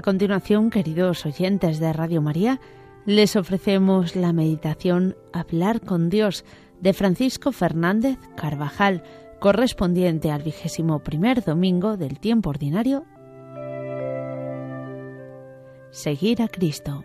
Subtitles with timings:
[0.00, 2.58] A continuación, queridos oyentes de Radio María,
[3.04, 6.46] les ofrecemos la meditación Hablar con Dios
[6.80, 9.02] de Francisco Fernández Carvajal,
[9.40, 13.04] correspondiente al vigésimo primer domingo del tiempo ordinario.
[15.90, 17.04] Seguir a Cristo.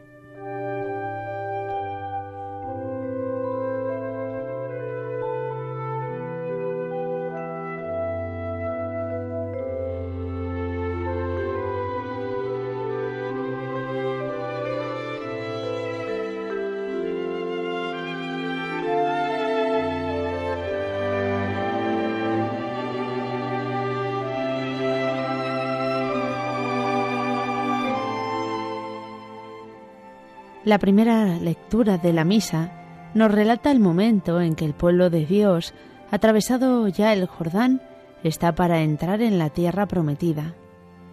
[30.65, 32.71] La primera lectura de la misa
[33.13, 35.75] nos relata el momento en que el pueblo de Dios,
[36.09, 37.83] atravesado ya el Jordán,
[38.23, 40.55] está para entrar en la tierra prometida.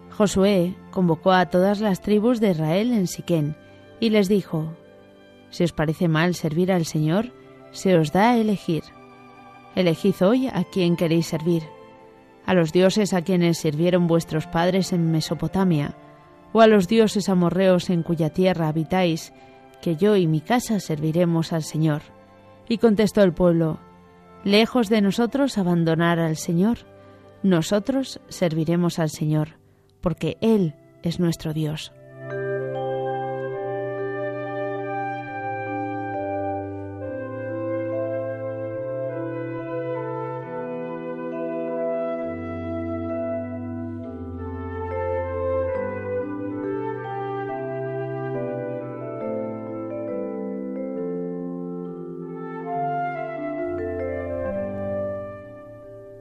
[0.09, 3.55] Josué convocó a todas las tribus de Israel en Siquén
[3.99, 4.73] y les dijo:
[5.51, 7.31] Si os parece mal servir al Señor,
[7.69, 8.81] se os da a elegir.
[9.75, 11.61] Elegid hoy a quién queréis servir.
[12.47, 15.95] A los dioses a quienes sirvieron vuestros padres en Mesopotamia,
[16.53, 19.33] o a los dioses amorreos en cuya tierra habitáis,
[19.81, 22.03] que yo y mi casa serviremos al Señor.
[22.69, 23.79] Y contestó el pueblo,
[24.45, 26.79] Lejos de nosotros abandonar al Señor,
[27.43, 29.57] nosotros serviremos al Señor,
[30.01, 31.93] porque Él es nuestro Dios.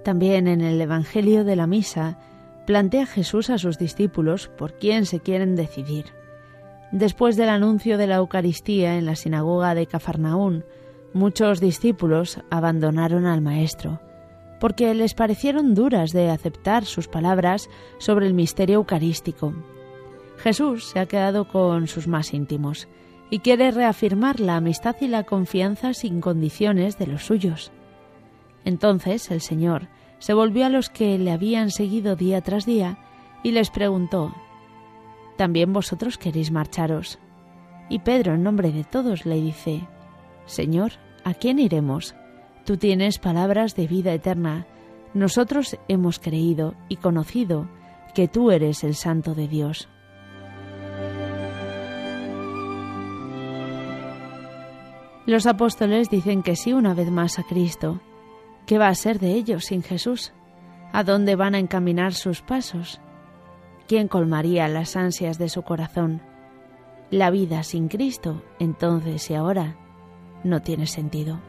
[0.05, 2.19] También en el Evangelio de la Misa
[2.67, 6.07] plantea Jesús a sus discípulos por quién se quieren decidir.
[6.91, 10.65] Después del anuncio de la Eucaristía en la sinagoga de Cafarnaún,
[11.13, 14.01] muchos discípulos abandonaron al Maestro,
[14.61, 17.69] porque les parecieron duras de aceptar sus palabras
[17.99, 19.55] sobre el misterio eucarístico.
[20.39, 22.89] Jesús se ha quedado con sus más íntimos
[23.31, 27.73] y quiere reafirmar la amistad y la confianza sin condiciones de los suyos.
[28.65, 32.99] Entonces el Señor se volvió a los que le habían seguido día tras día
[33.43, 34.35] y les preguntó,
[35.37, 37.19] ¿También vosotros queréis marcharos?
[37.89, 39.87] Y Pedro, en nombre de todos, le dice,
[40.47, 40.93] Señor,
[41.25, 42.15] ¿a quién iremos?
[42.65, 44.67] Tú tienes palabras de vida eterna.
[45.15, 47.69] Nosotros hemos creído y conocido
[48.15, 49.89] que tú eres el Santo de Dios.
[55.27, 58.01] Los apóstoles dicen que sí una vez más a Cristo
[58.67, 60.33] ¿Qué va a ser de ellos sin Jesús?
[60.93, 63.01] ¿A dónde van a encaminar sus pasos?
[63.89, 66.23] ¿Quién colmaría las ansias de su corazón?
[67.11, 69.77] La vida sin Cristo, entonces y ahora,
[70.45, 71.41] no tiene sentido.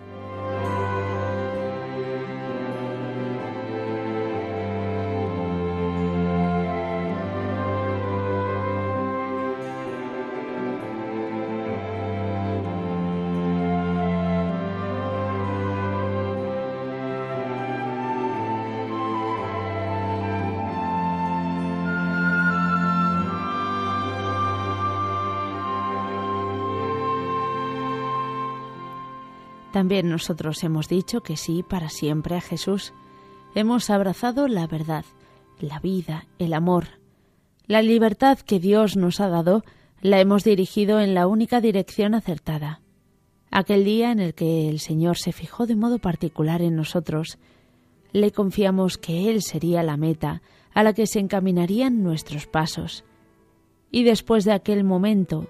[29.74, 32.94] También nosotros hemos dicho que sí para siempre a Jesús.
[33.56, 35.04] Hemos abrazado la verdad,
[35.60, 37.00] la vida, el amor.
[37.66, 39.64] La libertad que Dios nos ha dado
[40.00, 42.82] la hemos dirigido en la única dirección acertada.
[43.50, 47.40] Aquel día en el que el Señor se fijó de modo particular en nosotros,
[48.12, 50.44] le confiamos que Él sería la meta
[50.76, 53.06] a la que se encaminarían nuestros pasos.
[53.90, 55.48] Y después de aquel momento,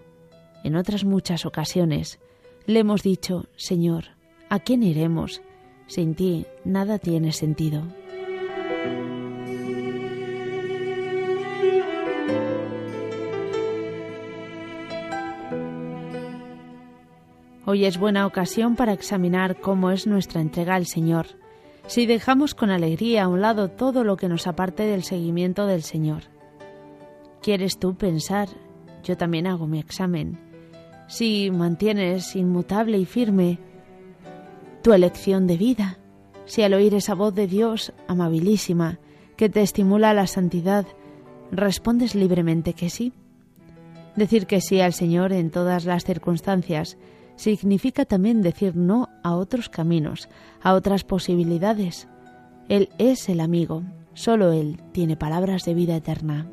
[0.64, 2.22] en otras muchas ocasiones,
[2.65, 4.06] le hemos dicho, Señor,
[4.50, 5.42] ¿a quién iremos?
[5.88, 7.83] Sin ti nada tiene sentido.
[17.65, 21.27] Hoy es buena ocasión para examinar cómo es nuestra entrega al Señor,
[21.88, 25.81] si dejamos con alegría a un lado todo lo que nos aparte del seguimiento del
[25.83, 26.24] Señor.
[27.42, 28.50] ¿Quieres tú pensar?
[29.04, 30.43] Yo también hago mi examen
[31.13, 33.60] si mantienes inmutable y firme
[34.81, 36.00] tu elección de vida,
[36.45, 38.98] si al oír esa voz de Dios amabilísima
[39.38, 40.88] que te estimula a la santidad,
[41.51, 43.13] respondes libremente que sí.
[44.15, 46.98] Decir que sí al Señor en todas las circunstancias
[47.36, 50.30] significa también decir no a otros caminos,
[50.63, 52.07] a otras posibilidades.
[52.69, 53.83] Él es el amigo,
[54.16, 56.50] solo Él tiene palabras de vida eterna.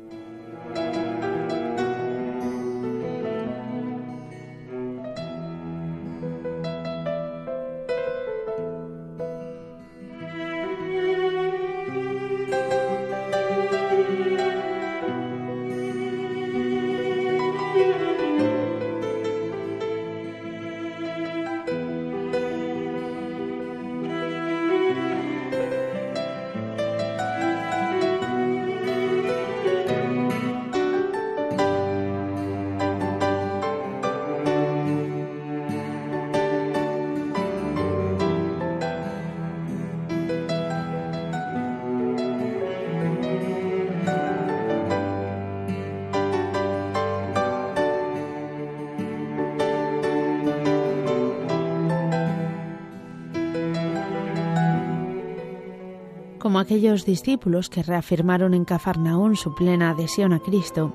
[56.41, 60.91] Como aquellos discípulos que reafirmaron en Cafarnaún su plena adhesión a Cristo,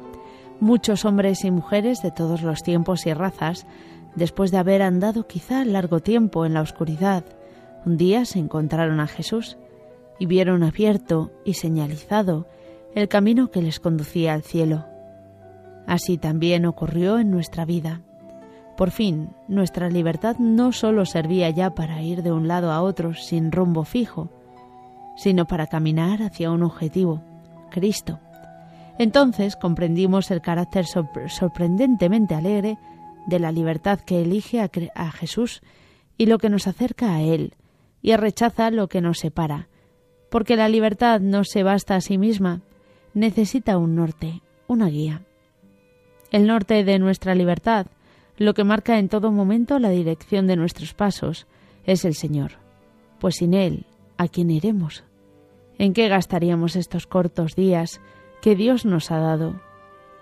[0.58, 3.64] muchos hombres y mujeres de todos los tiempos y razas,
[4.16, 7.24] después de haber andado quizá largo tiempo en la oscuridad,
[7.84, 9.56] un día se encontraron a Jesús
[10.18, 12.48] y vieron abierto y señalizado
[12.96, 14.84] el camino que les conducía al cielo.
[15.86, 18.00] Así también ocurrió en nuestra vida.
[18.76, 23.14] Por fin, nuestra libertad no sólo servía ya para ir de un lado a otro
[23.14, 24.35] sin rumbo fijo,
[25.16, 27.22] sino para caminar hacia un objetivo,
[27.70, 28.20] Cristo.
[28.98, 32.78] Entonces comprendimos el carácter sorprendentemente alegre
[33.26, 35.60] de la libertad que elige a, Jesús
[36.16, 37.54] y lo que nos acerca a Él,
[38.00, 39.68] y rechaza lo que nos separa,
[40.30, 42.62] porque la libertad no se basta a sí misma,
[43.14, 45.22] necesita un norte, una guía.
[46.30, 47.86] El norte de nuestra libertad
[48.38, 51.46] lo que marca en todo momento la dirección de nuestros pasos
[51.86, 52.52] es el Señor,
[53.18, 53.86] pues sin Él,
[54.18, 55.04] ¿a quién iremos?
[55.78, 58.00] ¿En qué gastaríamos estos cortos días
[58.40, 59.60] que Dios nos ha dado?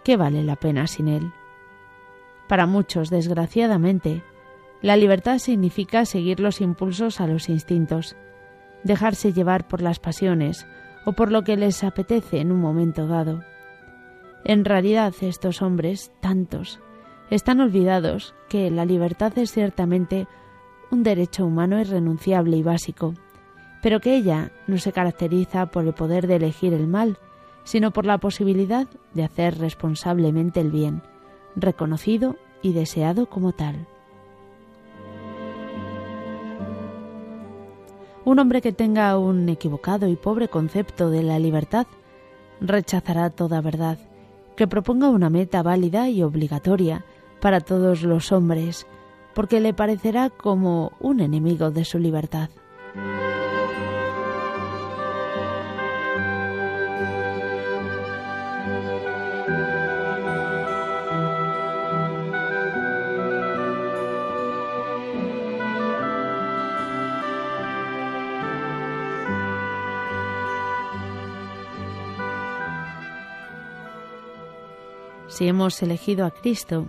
[0.02, 1.32] ¿Qué vale la pena sin Él?
[2.48, 4.22] Para muchos, desgraciadamente,
[4.82, 8.16] la libertad significa seguir los impulsos a los instintos,
[8.82, 10.66] dejarse llevar por las pasiones
[11.06, 13.42] o por lo que les apetece en un momento dado.
[14.44, 16.80] En realidad estos hombres, tantos,
[17.30, 20.26] están olvidados que la libertad es ciertamente
[20.90, 23.14] un derecho humano irrenunciable y básico,
[23.84, 27.18] pero que ella no se caracteriza por el poder de elegir el mal,
[27.64, 31.02] sino por la posibilidad de hacer responsablemente el bien,
[31.54, 33.86] reconocido y deseado como tal.
[38.24, 41.86] Un hombre que tenga un equivocado y pobre concepto de la libertad
[42.62, 43.98] rechazará toda verdad,
[44.56, 47.04] que proponga una meta válida y obligatoria
[47.38, 48.86] para todos los hombres,
[49.34, 52.48] porque le parecerá como un enemigo de su libertad.
[75.34, 76.86] Si hemos elegido a Cristo,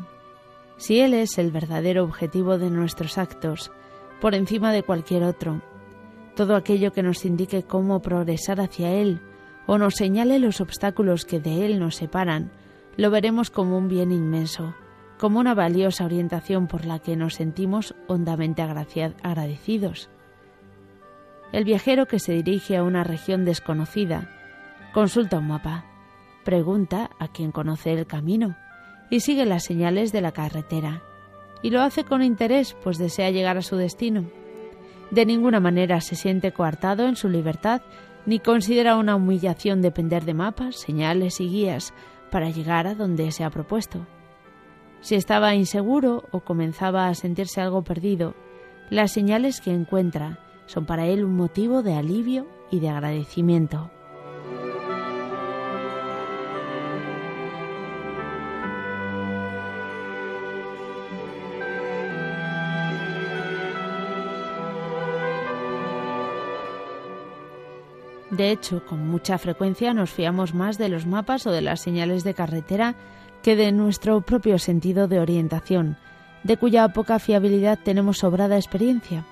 [0.77, 3.71] si Él es el verdadero objetivo de nuestros actos,
[4.21, 5.63] por encima de cualquier otro.
[6.35, 9.19] Todo aquello que nos indique cómo progresar hacia Él
[9.65, 12.51] o nos señale los obstáculos que de Él nos separan,
[12.97, 14.75] lo veremos como un bien inmenso,
[15.17, 20.11] como una valiosa orientación por la que nos sentimos hondamente agradecidos.
[21.51, 24.29] El viajero que se dirige a una región desconocida
[24.93, 25.94] consulta un mapa,
[26.45, 28.55] pregunta a quien conoce el camino
[29.09, 31.01] y sigue las señales de la carretera.
[31.61, 34.23] Y lo hace con interés, pues desea llegar a su destino.
[35.11, 37.81] De ninguna manera se siente coartado en su libertad,
[38.25, 41.93] ni considera una humillación depender de mapas, señales y guías
[42.31, 44.05] para llegar a donde se ha propuesto.
[45.01, 48.33] Si estaba inseguro o comenzaba a sentirse algo perdido,
[48.89, 53.91] las señales que encuentra son para él un motivo de alivio y de agradecimiento.
[68.35, 72.25] De hecho, con mucha frecuencia nos fiamos más de los mapas o de las señales
[72.25, 72.95] de carretera
[73.41, 75.95] que de nuestro propio sentido de orientación,
[76.43, 79.23] de cuya poca fiabilidad tenemos sobrada experiencia.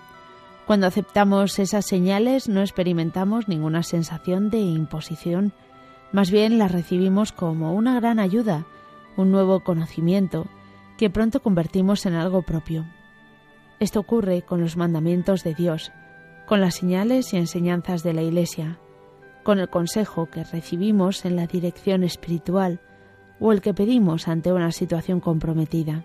[0.65, 5.51] Cuando aceptamos esas señales no experimentamos ninguna sensación de imposición,
[6.13, 8.65] más bien las recibimos como una gran ayuda,
[9.17, 10.48] un nuevo conocimiento,
[10.98, 12.86] que pronto convertimos en algo propio.
[13.81, 15.91] Esto ocurre con los mandamientos de Dios,
[16.45, 18.79] con las señales y enseñanzas de la Iglesia,
[19.43, 22.79] con el consejo que recibimos en la dirección espiritual
[23.39, 26.03] o el que pedimos ante una situación comprometida.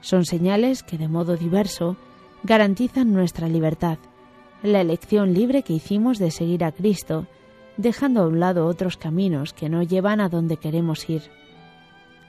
[0.00, 1.96] Son señales que de modo diverso
[2.42, 3.98] garantizan nuestra libertad,
[4.62, 7.26] la elección libre que hicimos de seguir a Cristo,
[7.76, 11.22] dejando a un lado otros caminos que no llevan a donde queremos ir.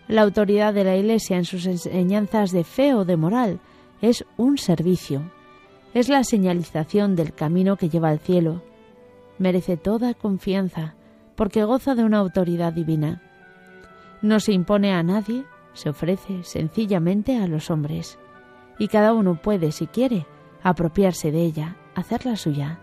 [0.08, 3.60] La autoridad de la Iglesia en sus enseñanzas de fe o de moral
[4.02, 5.32] es un servicio,
[5.94, 8.62] es la señalización del camino que lleva al cielo,
[9.40, 10.96] merece toda confianza
[11.36, 13.22] porque goza de una autoridad divina.
[14.22, 18.18] No se impone a nadie, se ofrece sencillamente a los hombres,
[18.80, 20.26] y cada uno puede, si quiere,
[20.64, 22.80] apropiarse de ella, hacerla suya.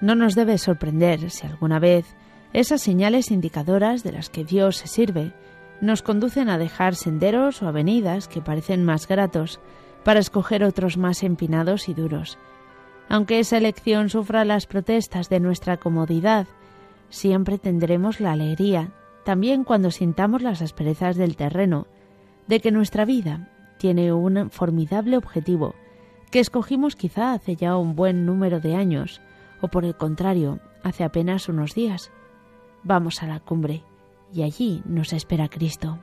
[0.00, 2.06] No nos debe sorprender si alguna vez
[2.52, 5.32] esas señales indicadoras de las que Dios se sirve
[5.80, 9.60] nos conducen a dejar senderos o avenidas que parecen más gratos
[10.04, 12.38] para escoger otros más empinados y duros.
[13.08, 16.46] Aunque esa elección sufra las protestas de nuestra comodidad,
[17.08, 18.90] siempre tendremos la alegría,
[19.24, 21.86] también cuando sintamos las asperezas del terreno,
[22.46, 25.74] de que nuestra vida tiene un formidable objetivo
[26.30, 29.20] que escogimos quizá hace ya un buen número de años,
[29.60, 32.10] o por el contrario, hace apenas unos días.
[32.82, 33.82] Vamos a la cumbre,
[34.32, 35.98] y allí nos espera Cristo.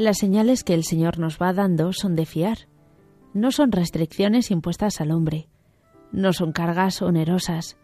[0.00, 2.68] Las señales que el Señor nos va dando son de fiar.
[3.34, 5.50] No son restricciones impuestas al hombre.
[6.10, 7.76] No son cargas onerosas.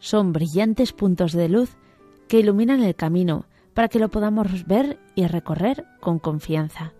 [0.00, 1.76] Son brillantes puntos de luz
[2.26, 6.94] que iluminan el camino para que lo podamos ver y recorrer con confianza.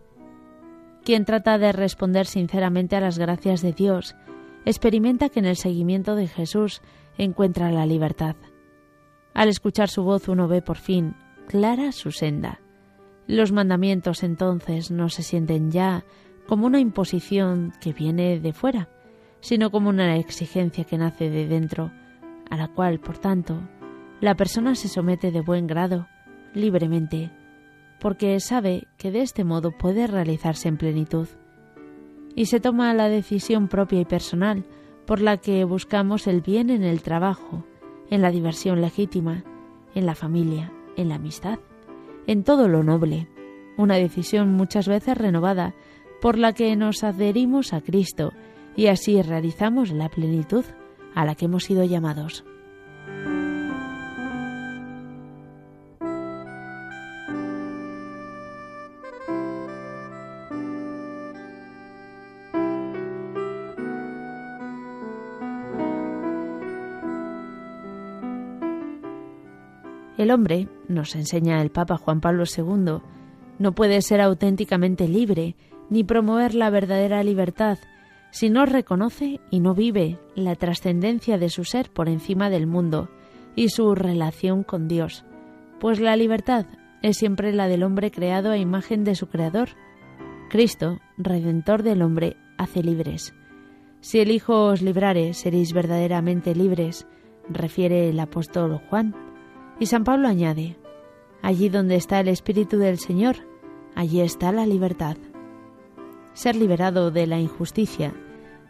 [1.03, 4.15] Quien trata de responder sinceramente a las gracias de Dios
[4.65, 6.83] experimenta que en el seguimiento de Jesús
[7.19, 8.37] encuentra la libertad.
[9.35, 11.17] Al escuchar su voz uno ve por fin
[11.49, 12.61] clara su senda.
[13.27, 16.05] Los mandamientos entonces no se sienten ya
[16.47, 18.89] como una imposición que viene de fuera,
[19.41, 21.93] sino como una exigencia que nace de dentro,
[22.51, 23.61] a la cual, por tanto,
[24.21, 26.09] la persona se somete de buen grado,
[26.53, 27.31] libremente,
[28.01, 31.29] porque sabe que de este modo puede realizarse en plenitud.
[32.35, 34.65] Y se toma la decisión propia y personal
[35.07, 37.65] por la que buscamos el bien en el trabajo,
[38.11, 39.45] en la diversión legítima,
[39.95, 41.59] en la familia, en la amistad
[42.27, 43.29] en todo lo noble,
[43.77, 45.75] una decisión muchas veces renovada
[46.21, 48.33] por la que nos adherimos a Cristo
[48.77, 50.65] y así realizamos la plenitud
[51.15, 52.45] a la que hemos sido llamados.
[70.23, 73.01] El hombre, nos enseña el Papa Juan Pablo II,
[73.59, 75.57] no puede ser auténticamente libre
[75.91, 77.79] ni promover la verdadera libertad
[78.31, 83.11] si no reconoce y no vive la trascendencia de su ser por encima del mundo
[83.57, 85.25] y su relación con Dios,
[85.81, 86.67] pues la libertad
[87.03, 89.71] es siempre la del hombre creado a imagen de su Creador.
[90.51, 93.35] Cristo, Redentor del hombre, hace libres.
[94.01, 97.09] Si el Hijo os librare, seréis verdaderamente libres,
[97.49, 99.32] refiere el apóstol Juan.
[99.83, 100.77] Y San Pablo añade,
[101.43, 103.39] allí donde está el Espíritu del Señor,
[103.97, 105.17] allí está la libertad.
[106.35, 108.15] Ser liberado de la injusticia,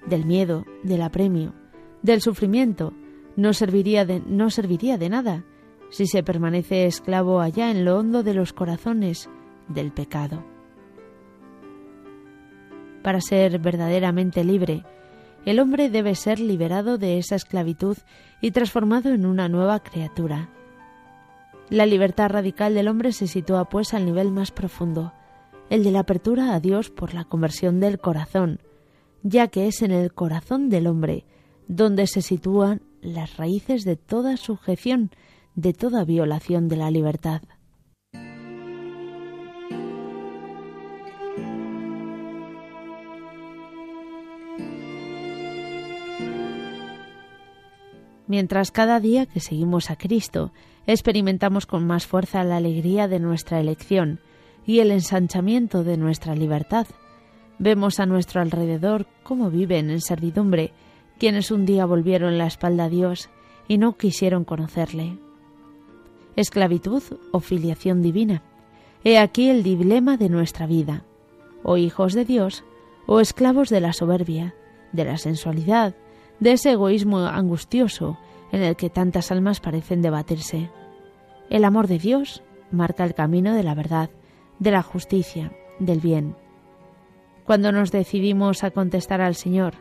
[0.07, 1.53] del miedo, del apremio,
[2.01, 2.95] del sufrimiento,
[3.37, 5.45] no serviría de, no serviría de nada
[5.91, 9.29] si se permanece esclavo allá en lo hondo de los corazones
[9.69, 10.43] del pecado.
[13.03, 14.83] Para ser verdaderamente libre,
[15.45, 17.99] el hombre debe ser liberado de esa esclavitud
[18.41, 20.49] y transformado en una nueva criatura
[21.73, 25.15] la libertad radical del hombre se sitúa pues al nivel más profundo,
[25.71, 28.61] el de la apertura a Dios por la conversión del corazón,
[29.23, 31.25] ya que es en el corazón del hombre
[31.69, 35.13] donde se sitúan las raíces de toda sujeción,
[35.55, 37.41] de toda violación de la libertad.
[48.33, 50.53] Mientras cada día que seguimos a Cristo
[50.87, 54.21] experimentamos con más fuerza la alegría de nuestra elección
[54.65, 56.87] y el ensanchamiento de nuestra libertad.
[57.59, 60.73] Vemos a nuestro alrededor cómo viven en servidumbre
[61.19, 63.29] quienes un día volvieron la espalda a Dios
[63.69, 65.19] y no quisieron conocerle.
[66.35, 68.43] Esclavitud o filiación divina.
[69.05, 71.05] He aquí el dilema de nuestra vida.
[71.63, 72.65] O hijos de Dios
[73.05, 74.55] o esclavos de la soberbia,
[74.93, 75.95] de la sensualidad,
[76.43, 78.19] de ese egoísmo angustioso
[78.51, 80.71] en el que tantas almas parecen debatirse.
[81.51, 84.11] El amor de Dios marca el camino de la verdad,
[84.59, 86.35] de la justicia, del bien.
[87.45, 89.75] Cuando nos decidimos a contestar al Señor,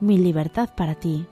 [0.00, 1.26] mi libertad para ti,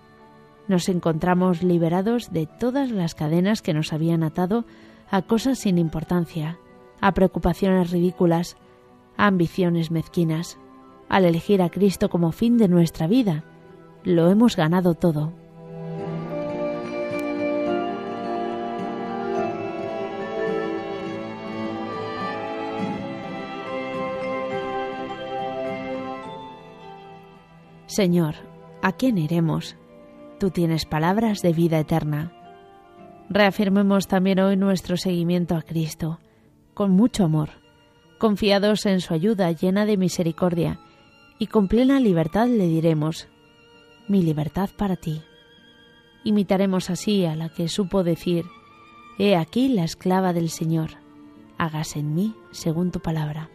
[0.68, 4.64] nos encontramos liberados de todas las cadenas que nos habían atado
[5.10, 6.56] a cosas sin importancia,
[7.00, 8.56] a preocupaciones ridículas,
[9.16, 10.56] a ambiciones mezquinas.
[11.08, 13.42] Al elegir a Cristo como fin de nuestra vida,
[14.08, 15.34] lo hemos ganado todo.
[27.86, 28.36] Señor,
[28.80, 29.76] ¿a quién iremos?
[30.40, 32.32] Tú tienes palabras de vida eterna.
[33.28, 36.18] Reafirmemos también hoy nuestro seguimiento a Cristo,
[36.72, 37.50] con mucho amor,
[38.18, 40.80] confiados en su ayuda llena de misericordia,
[41.38, 43.28] y con plena libertad le diremos,
[44.08, 45.22] mi libertad para ti.
[46.24, 48.44] Imitaremos así a la que supo decir,
[49.18, 50.90] He aquí la esclava del Señor,
[51.58, 53.50] hágase en mí según tu palabra.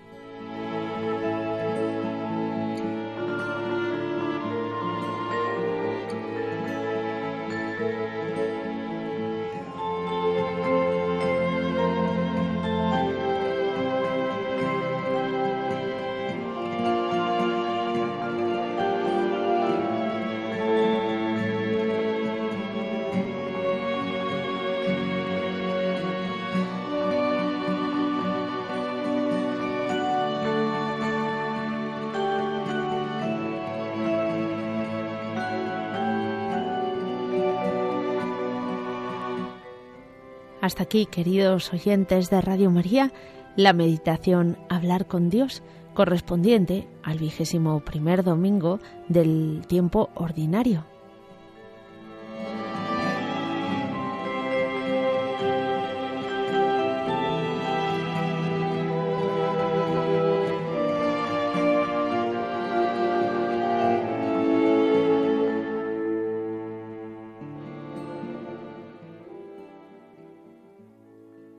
[40.63, 43.11] Hasta aquí, queridos oyentes de Radio María,
[43.57, 45.61] la meditación Hablar con Dios,
[45.93, 50.85] correspondiente al vigésimo primer domingo del tiempo ordinario.